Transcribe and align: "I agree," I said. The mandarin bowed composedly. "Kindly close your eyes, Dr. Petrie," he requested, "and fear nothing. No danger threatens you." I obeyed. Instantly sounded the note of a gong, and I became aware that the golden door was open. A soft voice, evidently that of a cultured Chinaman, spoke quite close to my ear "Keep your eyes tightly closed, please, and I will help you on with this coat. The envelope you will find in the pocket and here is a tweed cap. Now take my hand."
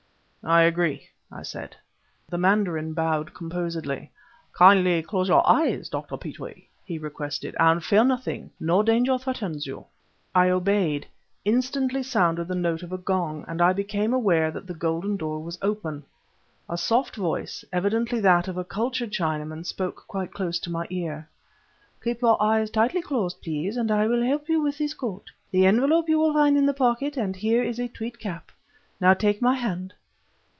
"I 0.43 0.63
agree," 0.63 1.07
I 1.31 1.43
said. 1.43 1.75
The 2.27 2.37
mandarin 2.39 2.93
bowed 2.93 3.31
composedly. 3.35 4.11
"Kindly 4.53 5.03
close 5.03 5.29
your 5.29 5.47
eyes, 5.47 5.87
Dr. 5.87 6.17
Petrie," 6.17 6.67
he 6.83 6.97
requested, 6.97 7.55
"and 7.59 7.83
fear 7.83 8.03
nothing. 8.03 8.49
No 8.59 8.81
danger 8.81 9.19
threatens 9.19 9.67
you." 9.67 9.85
I 10.33 10.49
obeyed. 10.49 11.05
Instantly 11.45 12.01
sounded 12.01 12.47
the 12.47 12.55
note 12.55 12.81
of 12.81 12.91
a 12.91 12.97
gong, 12.97 13.45
and 13.47 13.61
I 13.61 13.71
became 13.73 14.15
aware 14.15 14.49
that 14.49 14.65
the 14.65 14.73
golden 14.73 15.15
door 15.15 15.43
was 15.43 15.59
open. 15.61 16.05
A 16.67 16.75
soft 16.75 17.15
voice, 17.15 17.63
evidently 17.71 18.19
that 18.21 18.47
of 18.47 18.57
a 18.57 18.63
cultured 18.65 19.11
Chinaman, 19.11 19.63
spoke 19.63 20.05
quite 20.07 20.33
close 20.33 20.57
to 20.61 20.71
my 20.71 20.87
ear 20.89 21.29
"Keep 22.03 22.21
your 22.21 22.41
eyes 22.41 22.71
tightly 22.71 23.03
closed, 23.03 23.43
please, 23.43 23.77
and 23.77 23.91
I 23.91 24.07
will 24.07 24.23
help 24.23 24.49
you 24.49 24.57
on 24.57 24.63
with 24.63 24.79
this 24.79 24.95
coat. 24.95 25.29
The 25.51 25.67
envelope 25.67 26.09
you 26.09 26.17
will 26.17 26.33
find 26.33 26.57
in 26.57 26.65
the 26.65 26.73
pocket 26.73 27.15
and 27.15 27.35
here 27.35 27.61
is 27.61 27.77
a 27.77 27.87
tweed 27.87 28.17
cap. 28.19 28.51
Now 28.99 29.13
take 29.13 29.39
my 29.39 29.53
hand." 29.53 29.93